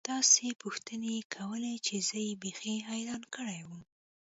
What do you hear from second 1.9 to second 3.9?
زه يې بيخي حيران کړى وم.